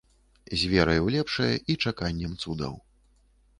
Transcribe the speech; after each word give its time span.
З 0.61 0.69
верай 0.71 0.99
у 1.09 1.13
лепшае 1.17 1.51
і 1.73 1.77
чаканнем 1.85 2.35
цудаў. 2.43 2.73